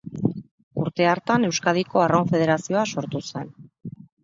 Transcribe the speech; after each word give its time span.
Urte 0.83 1.05
hartan 1.09 1.45
Euskadiko 1.51 2.03
Arraun 2.07 2.33
Federazioa 2.33 2.89
sortu 2.95 3.25
zen. 3.29 3.55